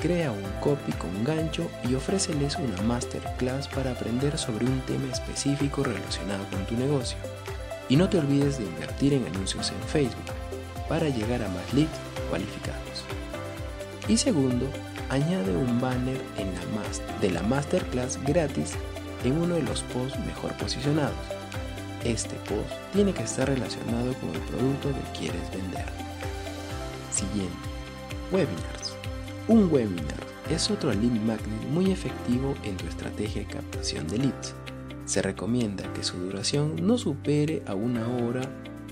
Crea 0.00 0.32
un 0.32 0.42
copy 0.60 0.92
con 0.92 1.24
gancho 1.24 1.70
y 1.86 1.94
ofréceles 1.94 2.56
una 2.56 2.80
masterclass 2.82 3.68
para 3.68 3.92
aprender 3.92 4.38
sobre 4.38 4.64
un 4.64 4.80
tema 4.82 5.12
específico 5.12 5.82
relacionado 5.82 6.42
con 6.50 6.64
tu 6.64 6.74
negocio. 6.74 7.18
Y 7.90 7.96
no 7.96 8.08
te 8.08 8.18
olvides 8.18 8.56
de 8.56 8.64
invertir 8.64 9.12
en 9.12 9.26
anuncios 9.26 9.70
en 9.70 9.88
Facebook 9.88 10.32
para 10.88 11.10
llegar 11.10 11.42
a 11.42 11.48
más 11.48 11.74
leads 11.74 11.90
cualificados. 12.30 13.04
Y 14.08 14.16
segundo, 14.16 14.66
añade 15.10 15.54
un 15.54 15.78
banner 15.80 16.18
de 17.20 17.30
la 17.30 17.42
masterclass 17.42 18.18
gratis 18.24 18.72
en 19.22 19.32
uno 19.32 19.56
de 19.56 19.62
los 19.62 19.82
posts 19.82 20.18
mejor 20.20 20.56
posicionados. 20.56 21.14
Este 22.04 22.36
post 22.36 22.70
tiene 22.94 23.12
que 23.12 23.24
estar 23.24 23.46
relacionado 23.46 24.14
con 24.14 24.30
el 24.30 24.40
producto 24.40 24.88
que 24.88 25.18
quieres 25.18 25.50
vender. 25.50 25.84
Siguiente, 27.12 27.68
webinars. 28.32 28.79
Un 29.50 29.68
webinar 29.68 30.14
es 30.48 30.70
otro 30.70 30.92
lead 30.92 31.10
magnet 31.10 31.66
muy 31.72 31.90
efectivo 31.90 32.54
en 32.62 32.76
tu 32.76 32.86
estrategia 32.86 33.42
de 33.42 33.48
captación 33.48 34.06
de 34.06 34.18
leads. 34.18 34.54
Se 35.06 35.22
recomienda 35.22 35.92
que 35.92 36.04
su 36.04 36.18
duración 36.18 36.76
no 36.86 36.96
supere 36.96 37.60
a 37.66 37.74
una 37.74 38.06
hora 38.06 38.42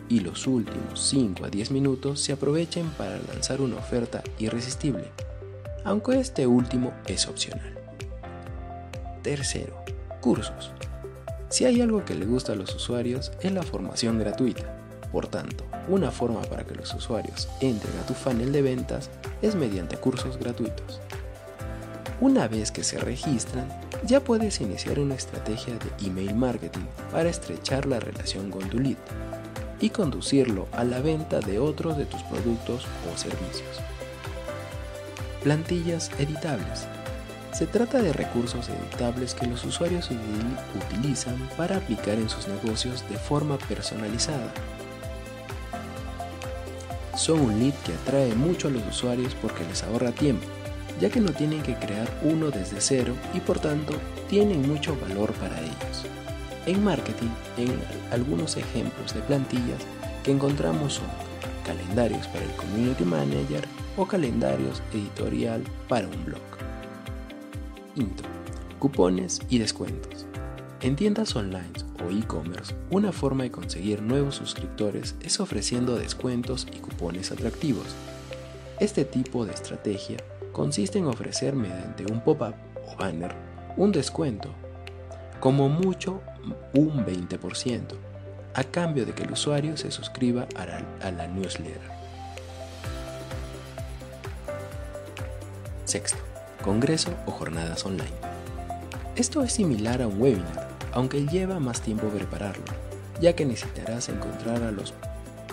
y 0.08 0.18
los 0.18 0.48
últimos 0.48 1.00
5 1.00 1.44
a 1.44 1.48
10 1.48 1.70
minutos 1.70 2.18
se 2.18 2.32
aprovechen 2.32 2.90
para 2.98 3.18
lanzar 3.32 3.60
una 3.60 3.76
oferta 3.76 4.24
irresistible, 4.40 5.04
aunque 5.84 6.18
este 6.18 6.44
último 6.48 6.92
es 7.06 7.28
opcional. 7.28 7.78
Tercero, 9.22 9.76
cursos. 10.20 10.72
Si 11.50 11.66
hay 11.66 11.80
algo 11.82 12.04
que 12.04 12.16
le 12.16 12.26
gusta 12.26 12.54
a 12.54 12.56
los 12.56 12.74
usuarios 12.74 13.30
es 13.42 13.52
la 13.52 13.62
formación 13.62 14.18
gratuita. 14.18 14.74
Por 15.12 15.28
tanto, 15.28 15.64
una 15.88 16.10
forma 16.10 16.42
para 16.42 16.64
que 16.64 16.74
los 16.74 16.92
usuarios 16.94 17.48
entren 17.60 17.96
a 18.02 18.06
tu 18.06 18.14
funnel 18.14 18.50
de 18.50 18.62
ventas 18.62 19.08
es 19.42 19.54
mediante 19.54 19.96
cursos 19.96 20.38
gratuitos. 20.38 21.00
Una 22.20 22.48
vez 22.48 22.72
que 22.72 22.82
se 22.82 22.98
registran, 22.98 23.68
ya 24.04 24.20
puedes 24.20 24.60
iniciar 24.60 24.98
una 24.98 25.14
estrategia 25.14 25.74
de 25.74 26.06
email 26.06 26.34
marketing 26.34 26.86
para 27.12 27.28
estrechar 27.28 27.86
la 27.86 28.00
relación 28.00 28.50
con 28.50 28.68
tu 28.68 28.78
lead 28.78 28.96
y 29.80 29.90
conducirlo 29.90 30.66
a 30.72 30.82
la 30.82 31.00
venta 31.00 31.38
de 31.40 31.60
otros 31.60 31.96
de 31.96 32.06
tus 32.06 32.22
productos 32.24 32.86
o 33.12 33.16
servicios. 33.16 33.78
Plantillas 35.44 36.10
editables. 36.18 36.86
Se 37.52 37.66
trata 37.66 38.02
de 38.02 38.12
recursos 38.12 38.68
editables 38.68 39.34
que 39.34 39.46
los 39.46 39.64
usuarios 39.64 40.10
utilizan 40.90 41.36
para 41.56 41.76
aplicar 41.76 42.14
en 42.14 42.28
sus 42.28 42.48
negocios 42.48 43.08
de 43.08 43.16
forma 43.16 43.58
personalizada. 43.58 44.52
Son 47.18 47.40
un 47.40 47.58
lead 47.58 47.74
que 47.84 47.92
atrae 47.92 48.34
mucho 48.34 48.68
a 48.68 48.70
los 48.70 48.86
usuarios 48.86 49.34
porque 49.34 49.64
les 49.64 49.82
ahorra 49.82 50.12
tiempo 50.12 50.46
ya 51.00 51.10
que 51.10 51.20
no 51.20 51.32
tienen 51.32 51.62
que 51.62 51.74
crear 51.74 52.08
uno 52.22 52.50
desde 52.50 52.80
cero 52.80 53.14
y 53.34 53.40
por 53.40 53.58
tanto 53.58 53.94
tienen 54.28 54.68
mucho 54.68 54.96
valor 55.00 55.32
para 55.34 55.58
ellos. 55.60 56.04
En 56.66 56.82
marketing, 56.82 57.30
en 57.56 57.80
algunos 58.12 58.56
ejemplos 58.56 59.14
de 59.14 59.20
plantillas 59.22 59.80
que 60.24 60.32
encontramos 60.32 60.94
son 60.94 61.06
calendarios 61.64 62.26
para 62.28 62.44
el 62.44 62.50
Community 62.52 63.04
Manager 63.04 63.64
o 63.96 64.06
calendarios 64.06 64.82
editorial 64.92 65.62
para 65.88 66.06
un 66.06 66.24
blog. 66.24 66.40
Quinto, 67.94 68.22
cupones 68.78 69.40
y 69.48 69.58
descuentos. 69.58 70.26
En 70.80 70.94
tiendas 70.94 71.34
online 71.34 71.72
o 72.06 72.08
e-commerce, 72.08 72.72
una 72.90 73.10
forma 73.10 73.42
de 73.42 73.50
conseguir 73.50 74.00
nuevos 74.00 74.36
suscriptores 74.36 75.16
es 75.20 75.40
ofreciendo 75.40 75.96
descuentos 75.96 76.68
y 76.72 76.78
cupones 76.78 77.32
atractivos. 77.32 77.86
Este 78.78 79.04
tipo 79.04 79.44
de 79.44 79.54
estrategia 79.54 80.18
consiste 80.52 81.00
en 81.00 81.06
ofrecer 81.06 81.56
mediante 81.56 82.04
un 82.04 82.20
pop-up 82.20 82.54
o 82.86 82.96
banner 82.96 83.34
un 83.76 83.90
descuento, 83.90 84.50
como 85.40 85.68
mucho 85.68 86.20
un 86.74 87.04
20%, 87.04 87.96
a 88.54 88.62
cambio 88.62 89.04
de 89.04 89.14
que 89.14 89.24
el 89.24 89.32
usuario 89.32 89.76
se 89.76 89.90
suscriba 89.90 90.46
a 90.54 90.64
la, 90.64 90.84
a 91.02 91.10
la 91.10 91.26
newsletter. 91.26 91.90
Sexto, 95.84 96.18
congreso 96.62 97.10
o 97.26 97.32
jornadas 97.32 97.84
online. 97.84 98.14
Esto 99.16 99.42
es 99.42 99.52
similar 99.52 100.00
a 100.00 100.06
un 100.06 100.22
webinar, 100.22 100.67
aunque 100.92 101.26
lleva 101.26 101.60
más 101.60 101.80
tiempo 101.80 102.08
prepararlo, 102.08 102.64
ya 103.20 103.34
que 103.34 103.44
necesitarás 103.44 104.08
encontrar 104.08 104.62
a 104.62 104.70
los 104.70 104.94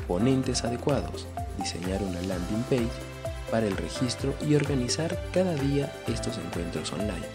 ponentes 0.08 0.64
adecuados, 0.64 1.28
diseñar 1.58 2.02
una 2.02 2.22
landing 2.22 2.64
page 2.70 3.16
para 3.52 3.68
el 3.68 3.78
registro 3.78 4.34
y 4.48 4.56
organizar 4.56 5.20
cada 5.34 5.56
día 5.56 5.92
estos 6.08 6.38
encuentros 6.38 6.92
online. 6.94 7.28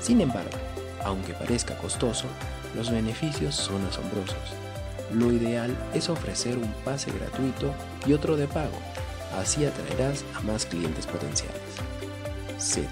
Sin 0.00 0.20
embargo, 0.20 0.56
aunque 1.04 1.32
parezca 1.34 1.76
costoso, 1.78 2.26
los 2.76 2.90
beneficios 2.90 3.54
son 3.54 3.84
asombrosos. 3.86 4.36
Lo 5.12 5.32
ideal 5.32 5.74
es 5.94 6.08
ofrecer 6.08 6.58
un 6.58 6.72
pase 6.84 7.10
gratuito 7.10 7.72
y 8.06 8.12
otro 8.12 8.36
de 8.36 8.46
pago, 8.46 8.78
así 9.38 9.64
atraerás 9.64 10.24
a 10.34 10.40
más 10.40 10.66
clientes 10.66 11.06
potenciales. 11.06 11.62
7. 12.58 12.88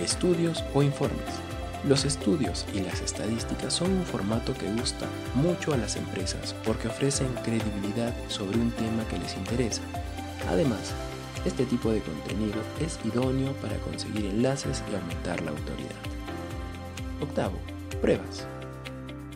Estudios 0.00 0.64
o 0.74 0.82
informes. 0.82 1.51
Los 1.86 2.04
estudios 2.04 2.64
y 2.72 2.80
las 2.80 3.00
estadísticas 3.00 3.72
son 3.74 3.90
un 3.92 4.04
formato 4.04 4.54
que 4.54 4.72
gusta 4.72 5.06
mucho 5.34 5.72
a 5.72 5.76
las 5.76 5.96
empresas 5.96 6.54
porque 6.64 6.86
ofrecen 6.86 7.26
credibilidad 7.42 8.14
sobre 8.28 8.58
un 8.58 8.70
tema 8.70 9.04
que 9.08 9.18
les 9.18 9.36
interesa. 9.36 9.82
Además, 10.48 10.92
este 11.44 11.64
tipo 11.64 11.90
de 11.90 12.00
contenido 12.00 12.60
es 12.80 13.00
idóneo 13.04 13.52
para 13.54 13.76
conseguir 13.78 14.26
enlaces 14.26 14.84
y 14.92 14.94
aumentar 14.94 15.42
la 15.42 15.50
autoridad. 15.50 15.90
Octavo, 17.20 17.58
pruebas. 18.00 18.46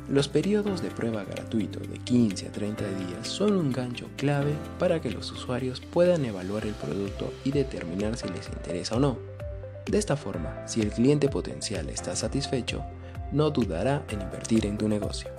Los 0.08 0.28
periodos 0.28 0.82
de 0.82 0.90
prueba 0.90 1.24
gratuito 1.24 1.80
de 1.80 1.98
15 1.98 2.46
a 2.46 2.52
30 2.52 2.84
días 2.84 3.26
son 3.26 3.56
un 3.56 3.72
gancho 3.72 4.06
clave 4.16 4.52
para 4.78 5.00
que 5.00 5.10
los 5.10 5.32
usuarios 5.32 5.80
puedan 5.80 6.24
evaluar 6.24 6.64
el 6.64 6.74
producto 6.74 7.32
y 7.42 7.50
determinar 7.50 8.16
si 8.16 8.28
les 8.28 8.46
interesa 8.46 8.94
o 8.94 9.00
no. 9.00 9.35
De 9.86 9.98
esta 9.98 10.16
forma, 10.16 10.66
si 10.66 10.80
el 10.80 10.90
cliente 10.90 11.28
potencial 11.28 11.88
está 11.90 12.16
satisfecho, 12.16 12.84
no 13.30 13.50
dudará 13.50 14.02
en 14.10 14.20
invertir 14.20 14.66
en 14.66 14.76
tu 14.76 14.88
negocio. 14.88 15.30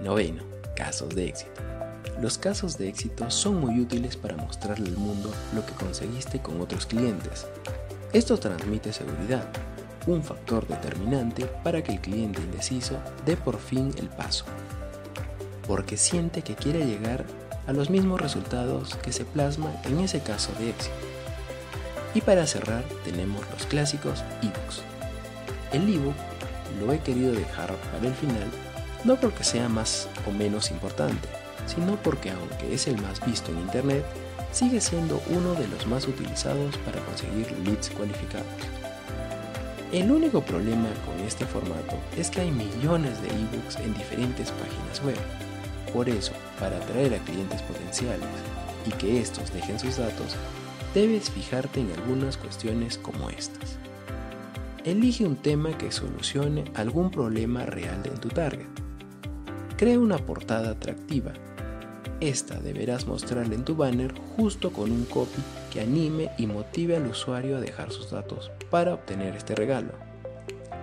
Noveno, 0.00 0.42
casos 0.74 1.10
de 1.10 1.26
éxito. 1.26 1.60
Los 2.22 2.38
casos 2.38 2.78
de 2.78 2.88
éxito 2.88 3.30
son 3.30 3.60
muy 3.60 3.78
útiles 3.78 4.16
para 4.16 4.36
mostrarle 4.36 4.88
al 4.88 4.96
mundo 4.96 5.30
lo 5.54 5.64
que 5.66 5.74
conseguiste 5.74 6.40
con 6.40 6.58
otros 6.62 6.86
clientes. 6.86 7.46
Esto 8.14 8.38
transmite 8.38 8.94
seguridad, 8.94 9.46
un 10.06 10.22
factor 10.22 10.66
determinante 10.66 11.44
para 11.62 11.82
que 11.82 11.92
el 11.92 12.00
cliente 12.00 12.40
indeciso 12.40 12.96
dé 13.26 13.36
por 13.36 13.58
fin 13.58 13.92
el 13.98 14.08
paso, 14.08 14.46
porque 15.66 15.98
siente 15.98 16.40
que 16.40 16.54
quiere 16.54 16.86
llegar 16.86 17.26
a 17.66 17.72
los 17.72 17.90
mismos 17.90 18.20
resultados 18.20 18.94
que 18.96 19.12
se 19.12 19.26
plasman 19.26 19.76
en 19.84 20.00
ese 20.00 20.20
caso 20.20 20.50
de 20.58 20.70
éxito. 20.70 21.09
Y 22.14 22.20
para 22.20 22.46
cerrar 22.46 22.84
tenemos 23.04 23.42
los 23.52 23.66
clásicos 23.66 24.24
ebooks. 24.42 24.82
El 25.72 25.88
ebook 25.94 26.14
lo 26.80 26.92
he 26.92 26.98
querido 27.00 27.32
dejar 27.32 27.74
para 27.92 28.06
el 28.06 28.14
final 28.14 28.48
no 29.04 29.16
porque 29.16 29.44
sea 29.44 29.68
más 29.68 30.08
o 30.28 30.32
menos 30.32 30.70
importante, 30.70 31.28
sino 31.66 31.96
porque 31.96 32.30
aunque 32.30 32.74
es 32.74 32.86
el 32.86 33.00
más 33.00 33.24
visto 33.24 33.50
en 33.50 33.60
Internet, 33.60 34.04
sigue 34.52 34.80
siendo 34.80 35.22
uno 35.30 35.54
de 35.54 35.68
los 35.68 35.86
más 35.86 36.06
utilizados 36.06 36.76
para 36.78 37.00
conseguir 37.04 37.50
leads 37.64 37.90
cualificados. 37.90 38.46
El 39.92 40.10
único 40.10 40.42
problema 40.42 40.88
con 41.06 41.18
este 41.26 41.46
formato 41.46 41.96
es 42.16 42.30
que 42.30 42.42
hay 42.42 42.50
millones 42.50 43.20
de 43.22 43.28
ebooks 43.28 43.76
en 43.76 43.94
diferentes 43.94 44.50
páginas 44.52 45.02
web. 45.04 45.18
Por 45.92 46.08
eso, 46.08 46.32
para 46.60 46.76
atraer 46.76 47.14
a 47.14 47.18
clientes 47.18 47.62
potenciales 47.62 48.28
y 48.86 48.90
que 48.92 49.20
estos 49.20 49.52
dejen 49.52 49.80
sus 49.80 49.96
datos, 49.96 50.36
debes 50.94 51.30
fijarte 51.30 51.80
en 51.80 51.92
algunas 51.92 52.36
cuestiones 52.36 52.98
como 52.98 53.30
estas. 53.30 53.78
Elige 54.84 55.24
un 55.24 55.36
tema 55.36 55.76
que 55.76 55.92
solucione 55.92 56.64
algún 56.74 57.10
problema 57.10 57.66
real 57.66 58.00
en 58.04 58.18
tu 58.18 58.28
target. 58.28 58.66
Crea 59.76 59.98
una 59.98 60.18
portada 60.18 60.70
atractiva 60.70 61.32
esta 62.20 62.60
deberás 62.60 63.06
mostrarla 63.06 63.54
en 63.54 63.64
tu 63.64 63.74
banner 63.74 64.12
justo 64.36 64.70
con 64.70 64.92
un 64.92 65.06
copy 65.06 65.40
que 65.72 65.80
anime 65.80 66.30
y 66.36 66.46
motive 66.46 66.96
al 66.96 67.06
usuario 67.06 67.56
a 67.56 67.60
dejar 67.60 67.90
sus 67.90 68.10
datos 68.10 68.50
para 68.68 68.92
obtener 68.92 69.34
este 69.34 69.54
regalo. 69.54 69.92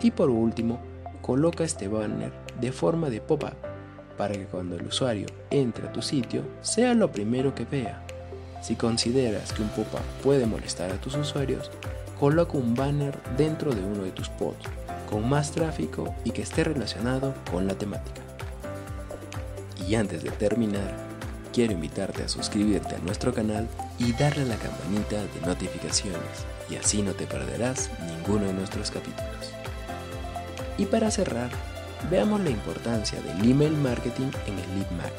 Y 0.01 0.09
por 0.09 0.31
último, 0.31 0.79
coloca 1.21 1.63
este 1.63 1.87
banner 1.87 2.31
de 2.59 2.71
forma 2.71 3.11
de 3.11 3.21
pop-up 3.21 3.53
para 4.17 4.33
que 4.33 4.45
cuando 4.45 4.77
el 4.77 4.87
usuario 4.87 5.27
entre 5.51 5.87
a 5.87 5.93
tu 5.93 6.01
sitio 6.01 6.41
sea 6.61 6.95
lo 6.95 7.11
primero 7.11 7.53
que 7.53 7.65
vea. 7.65 8.03
Si 8.61 8.75
consideras 8.75 9.53
que 9.53 9.61
un 9.61 9.69
pop-up 9.69 10.01
puede 10.23 10.45
molestar 10.45 10.91
a 10.91 10.99
tus 10.99 11.15
usuarios, 11.15 11.71
coloca 12.19 12.57
un 12.57 12.75
banner 12.75 13.17
dentro 13.37 13.73
de 13.73 13.81
uno 13.81 14.03
de 14.03 14.11
tus 14.11 14.29
pods 14.29 14.65
con 15.09 15.27
más 15.27 15.51
tráfico 15.51 16.13
y 16.25 16.31
que 16.31 16.41
esté 16.41 16.63
relacionado 16.63 17.33
con 17.51 17.67
la 17.67 17.75
temática. 17.75 18.21
Y 19.87 19.95
antes 19.95 20.23
de 20.23 20.31
terminar, 20.31 20.95
quiero 21.53 21.73
invitarte 21.73 22.23
a 22.23 22.29
suscribirte 22.29 22.95
a 22.95 22.99
nuestro 22.99 23.33
canal 23.33 23.67
y 23.99 24.11
darle 24.13 24.45
la 24.45 24.57
campanita 24.57 25.15
de 25.15 25.41
notificaciones 25.45 26.45
y 26.69 26.75
así 26.75 27.01
no 27.01 27.13
te 27.13 27.25
perderás 27.25 27.89
ninguno 28.05 28.45
de 28.45 28.53
nuestros 28.53 28.91
capítulos. 28.91 29.53
Y 30.77 30.85
para 30.85 31.09
cerrar, 31.09 31.49
veamos 32.11 32.41
la 32.41 32.49
importancia 32.49 33.19
del 33.21 33.49
email 33.49 33.73
marketing 33.73 34.29
en 34.45 34.59
el 34.59 34.75
lead 34.75 34.91
magnet. 34.91 35.13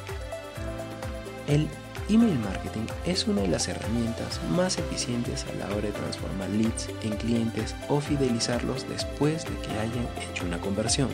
El 1.48 1.68
email 2.08 2.38
marketing 2.38 2.86
es 3.04 3.26
una 3.26 3.42
de 3.42 3.48
las 3.48 3.68
herramientas 3.68 4.40
más 4.50 4.78
eficientes 4.78 5.44
a 5.46 5.54
la 5.54 5.66
hora 5.74 5.86
de 5.86 5.92
transformar 5.92 6.48
leads 6.50 6.88
en 7.02 7.16
clientes 7.16 7.74
o 7.88 8.00
fidelizarlos 8.00 8.88
después 8.88 9.44
de 9.44 9.54
que 9.60 9.72
hayan 9.78 10.08
hecho 10.30 10.44
una 10.44 10.60
conversión. 10.60 11.08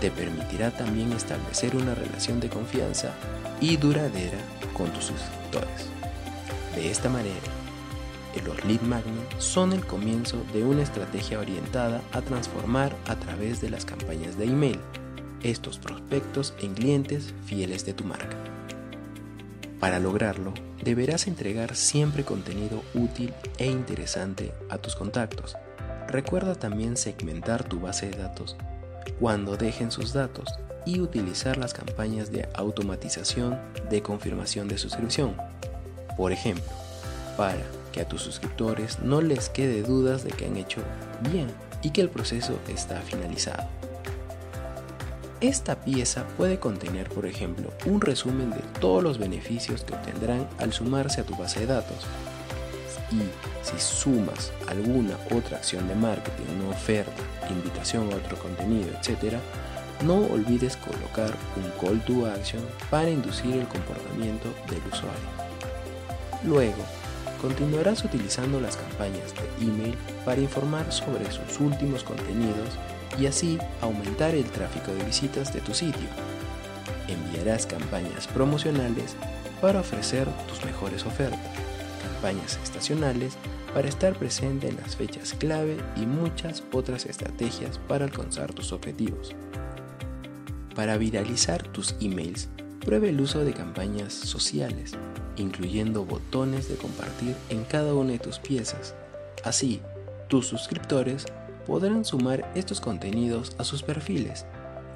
Te 0.00 0.10
permitirá 0.10 0.70
también 0.70 1.12
establecer 1.12 1.74
una 1.76 1.94
relación 1.94 2.40
de 2.40 2.48
confianza 2.48 3.12
y 3.60 3.76
duradera 3.76 4.38
con 4.74 4.90
tus 4.92 5.04
suscriptores. 5.04 5.88
De 6.74 6.90
esta 6.90 7.08
manera, 7.08 7.40
los 8.44 8.64
lead 8.64 8.80
magnet 8.82 9.38
son 9.38 9.72
el 9.72 9.84
comienzo 9.86 10.44
de 10.52 10.64
una 10.64 10.82
estrategia 10.82 11.38
orientada 11.38 12.02
a 12.12 12.20
transformar 12.20 12.94
a 13.06 13.16
través 13.16 13.60
de 13.60 13.70
las 13.70 13.84
campañas 13.84 14.36
de 14.36 14.46
email 14.46 14.80
estos 15.42 15.78
prospectos 15.78 16.54
en 16.60 16.74
clientes 16.74 17.34
fieles 17.46 17.84
de 17.84 17.92
tu 17.92 18.04
marca. 18.04 18.36
Para 19.84 19.98
lograrlo, 19.98 20.54
deberás 20.82 21.26
entregar 21.26 21.76
siempre 21.76 22.24
contenido 22.24 22.82
útil 22.94 23.34
e 23.58 23.66
interesante 23.66 24.54
a 24.70 24.78
tus 24.78 24.96
contactos. 24.96 25.58
Recuerda 26.08 26.54
también 26.54 26.96
segmentar 26.96 27.64
tu 27.64 27.80
base 27.80 28.08
de 28.08 28.16
datos 28.16 28.56
cuando 29.20 29.58
dejen 29.58 29.90
sus 29.90 30.14
datos 30.14 30.48
y 30.86 31.00
utilizar 31.00 31.58
las 31.58 31.74
campañas 31.74 32.32
de 32.32 32.48
automatización 32.54 33.60
de 33.90 34.00
confirmación 34.00 34.68
de 34.68 34.78
suscripción. 34.78 35.36
Por 36.16 36.32
ejemplo, 36.32 36.64
para 37.36 37.60
que 37.92 38.00
a 38.00 38.08
tus 38.08 38.22
suscriptores 38.22 39.00
no 39.00 39.20
les 39.20 39.50
quede 39.50 39.82
dudas 39.82 40.24
de 40.24 40.30
que 40.30 40.46
han 40.46 40.56
hecho 40.56 40.80
bien 41.30 41.48
y 41.82 41.90
que 41.90 42.00
el 42.00 42.08
proceso 42.08 42.58
está 42.68 43.02
finalizado. 43.02 43.68
Esta 45.42 45.84
pieza 45.84 46.24
puede 46.38 46.58
contener, 46.58 47.10
por 47.10 47.26
ejemplo, 47.26 47.70
un 47.84 48.00
resumen 48.00 48.48
de 48.48 48.62
todos 48.84 49.02
los 49.02 49.16
beneficios 49.16 49.82
que 49.82 49.94
obtendrán 49.94 50.46
al 50.58 50.74
sumarse 50.74 51.22
a 51.22 51.24
tu 51.24 51.34
base 51.34 51.60
de 51.60 51.66
datos. 51.68 52.04
Y 53.10 53.22
si 53.66 53.80
sumas 53.82 54.52
alguna 54.68 55.16
otra 55.34 55.56
acción 55.56 55.88
de 55.88 55.94
marketing, 55.94 56.44
una 56.60 56.76
oferta, 56.76 57.22
invitación 57.48 58.12
a 58.12 58.16
otro 58.16 58.36
contenido, 58.36 58.90
etc., 58.90 59.38
no 60.04 60.16
olvides 60.26 60.76
colocar 60.76 61.32
un 61.56 61.70
call 61.80 61.98
to 62.04 62.26
action 62.26 62.62
para 62.90 63.08
inducir 63.08 63.54
el 63.54 63.66
comportamiento 63.68 64.50
del 64.68 64.82
usuario. 64.92 65.30
Luego, 66.44 66.84
continuarás 67.40 68.04
utilizando 68.04 68.60
las 68.60 68.76
campañas 68.76 69.32
de 69.32 69.66
email 69.66 69.96
para 70.26 70.42
informar 70.42 70.92
sobre 70.92 71.24
sus 71.32 71.58
últimos 71.58 72.04
contenidos 72.04 72.68
y 73.18 73.24
así 73.24 73.58
aumentar 73.80 74.34
el 74.34 74.44
tráfico 74.44 74.92
de 74.92 75.04
visitas 75.04 75.54
de 75.54 75.62
tu 75.62 75.72
sitio. 75.72 76.34
Enviarás 77.08 77.66
campañas 77.66 78.26
promocionales 78.28 79.16
para 79.60 79.80
ofrecer 79.80 80.28
tus 80.48 80.64
mejores 80.64 81.04
ofertas, 81.06 81.40
campañas 82.02 82.58
estacionales 82.62 83.34
para 83.74 83.88
estar 83.88 84.14
presente 84.16 84.68
en 84.68 84.76
las 84.76 84.96
fechas 84.96 85.34
clave 85.34 85.76
y 85.96 86.06
muchas 86.06 86.62
otras 86.72 87.06
estrategias 87.06 87.78
para 87.88 88.04
alcanzar 88.04 88.52
tus 88.52 88.72
objetivos. 88.72 89.34
Para 90.74 90.96
viralizar 90.96 91.62
tus 91.62 91.94
emails, 92.00 92.48
pruebe 92.84 93.10
el 93.10 93.20
uso 93.20 93.44
de 93.44 93.52
campañas 93.52 94.12
sociales, 94.12 94.92
incluyendo 95.36 96.04
botones 96.04 96.68
de 96.68 96.76
compartir 96.76 97.34
en 97.48 97.64
cada 97.64 97.94
una 97.94 98.12
de 98.12 98.18
tus 98.18 98.38
piezas. 98.38 98.94
Así, 99.44 99.80
tus 100.28 100.46
suscriptores 100.46 101.26
podrán 101.66 102.04
sumar 102.04 102.50
estos 102.54 102.80
contenidos 102.80 103.56
a 103.58 103.64
sus 103.64 103.82
perfiles 103.82 104.46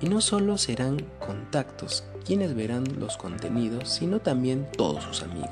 y 0.00 0.08
no 0.08 0.20
solo 0.20 0.58
serán 0.58 1.04
contactos 1.18 2.04
quienes 2.24 2.54
verán 2.54 2.84
los 3.00 3.16
contenidos, 3.16 3.88
sino 3.88 4.20
también 4.20 4.66
todos 4.76 5.04
sus 5.04 5.22
amigos. 5.22 5.50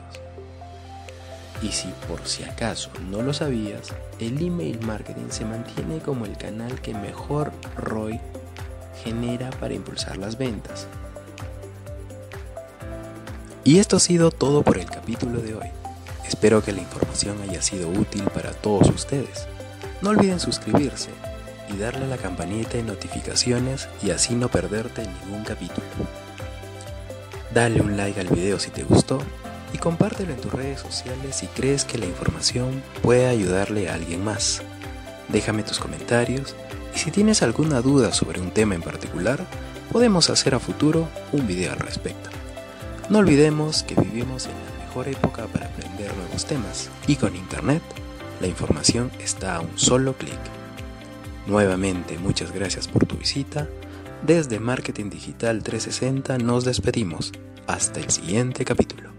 Y 1.63 1.73
si 1.73 1.89
por 2.07 2.27
si 2.27 2.45
acaso 2.45 2.91
no 3.11 3.23
lo 3.23 3.33
sabías, 3.33 3.89
el 4.21 4.43
email 4.43 4.79
marketing 4.81 5.31
se 5.31 5.45
mantiene 5.45 5.99
como 5.99 6.27
el 6.27 6.37
canal 6.37 6.81
que 6.81 6.93
mejor 6.93 7.53
ROI 7.77 8.21
genera 9.03 9.51
para 9.51 9.75
impulsar 9.75 10.19
las 10.19 10.37
ventas. 10.37 10.87
Y 13.65 13.79
esto 13.79 13.97
ha 13.97 14.01
sido 14.01 14.31
todo 14.31 14.63
por 14.63 14.79
el 14.79 14.87
capítulo 14.87 15.41
de 15.41 15.55
hoy. 15.55 15.69
Espero 16.29 16.63
que 16.63 16.73
la 16.73 16.83
información 16.83 17.41
haya 17.43 17.63
sido 17.63 17.89
útil 17.89 18.25
para 18.35 18.53
todos 18.53 18.89
ustedes. 18.91 19.47
No 20.03 20.11
olviden 20.11 20.39
suscribirse 20.39 21.11
y 21.69 21.77
darle 21.77 22.05
a 22.05 22.09
la 22.09 22.17
campanita 22.17 22.77
de 22.77 22.83
notificaciones 22.83 23.89
y 24.03 24.11
así 24.11 24.35
no 24.35 24.49
perderte 24.49 25.03
ningún 25.25 25.45
capítulo. 25.45 25.87
Dale 27.53 27.81
un 27.81 27.97
like 27.97 28.21
al 28.21 28.29
video 28.29 28.59
si 28.59 28.71
te 28.71 28.85
gustó 28.85 29.19
y 29.73 29.79
compártelo 29.79 30.33
en 30.33 30.41
tus 30.41 30.53
redes 30.53 30.81
sociales 30.81 31.37
si 31.37 31.47
crees 31.49 31.85
que 31.85 31.99
la 31.99 32.07
información 32.07 32.83
puede 33.03 33.27
ayudarle 33.27 33.89
a 33.89 33.95
alguien 33.95 34.25
más. 34.25 34.63
Déjame 35.29 35.63
tus 35.63 35.79
comentarios 35.79 36.55
y 36.95 36.99
si 36.99 37.11
tienes 37.11 37.43
alguna 37.43 37.81
duda 37.81 38.13
sobre 38.13 38.41
un 38.41 38.51
tema 38.51 38.75
en 38.75 38.83
particular, 38.83 39.45
podemos 39.93 40.31
hacer 40.31 40.55
a 40.55 40.61
futuro 40.61 41.09
un 41.33 41.47
video 41.47 41.73
al 41.73 41.79
respecto. 41.79 42.31
No 43.09 43.19
olvidemos 43.19 43.83
que 43.83 43.95
vivimos 43.95 44.47
en 44.47 44.53
la 44.53 44.87
mejor 44.87 45.09
época 45.09 45.47
para 45.47 45.67
aprender 45.67 46.15
nuevos 46.17 46.45
temas 46.45 46.91
y 47.07 47.17
con 47.17 47.37
Internet 47.37 47.83
la 48.41 48.47
información 48.47 49.11
está 49.19 49.57
a 49.57 49.61
un 49.61 49.79
solo 49.79 50.15
clic. 50.15 50.56
Nuevamente, 51.47 52.19
muchas 52.19 52.53
gracias 52.53 52.89
por 52.89 53.07
tu 53.07 53.17
visita. 53.17 53.69
Desde 54.27 54.59
Marketing 54.59 55.11
Digital 55.11 55.63
360 55.63 56.39
nos 56.39 56.65
despedimos. 56.65 57.33
Hasta 57.67 58.01
el 58.01 58.11
siguiente 58.11 58.65
capítulo. 58.65 59.16